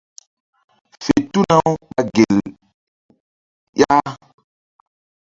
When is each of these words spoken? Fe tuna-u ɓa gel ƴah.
Fe 1.03 1.13
tuna-u 1.31 1.71
ɓa 1.89 2.01
gel 2.13 2.37
ƴah. 3.79 4.09